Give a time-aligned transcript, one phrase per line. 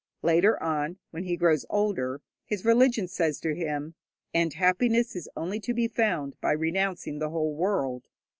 [0.23, 3.93] Later on, when he grows older, his religion says to him,
[4.33, 8.07] 'And happiness is only to be found by renouncing the whole world.'